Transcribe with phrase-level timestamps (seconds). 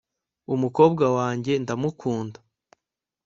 [0.53, 2.39] umukobwa wanjye ndamukunda